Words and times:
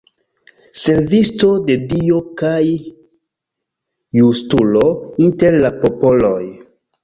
Servisto 0.83 1.49
de 1.67 1.75
Dio 1.91 2.23
kaj 2.41 2.63
justulo 4.23 4.85
inter 5.29 5.63
la 5.63 5.75
popoloj. 5.87 6.37